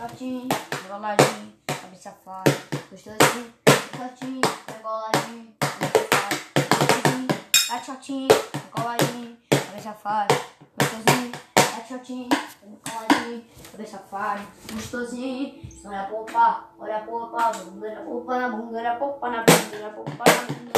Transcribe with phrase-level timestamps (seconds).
[0.00, 0.48] chatinho,
[0.86, 2.50] enroladinho, cabeça safado,
[2.90, 3.52] gostosinho,
[3.94, 4.40] chatinho,
[4.80, 7.28] enroladinho, cabeça safado, gostosinho,
[7.84, 8.28] chatinho,
[8.74, 10.34] enroladinho, cabeça safado,
[10.78, 11.32] gostosinho,
[11.86, 12.28] chatinho,
[12.64, 18.82] enroladinho, cabeça safado, gostosinho, olha a popa, olha a popa, bunda na popa, na bunda
[18.82, 20.69] na popa, na bunda na popa, na bunda.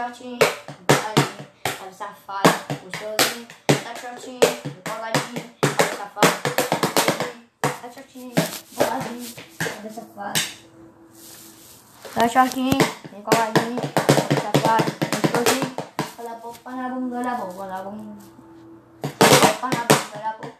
[0.00, 0.38] Shortinho,
[0.88, 2.48] coladinho, tá safado,
[2.82, 3.46] gostosinho.
[3.66, 4.40] Tá shortinho,
[4.88, 6.36] coladinho, tá safado.
[7.60, 8.34] Tá shortinho,
[8.74, 10.40] coladinho, tá safado.
[12.14, 12.78] Tá shortinho,
[13.22, 14.90] coladinho, tá safado,
[15.34, 15.76] gostosinho.
[16.18, 18.24] Olha a popa na bunda, olha a boca, olha a bunda.
[19.02, 20.59] Popa na bunda, olha a boca.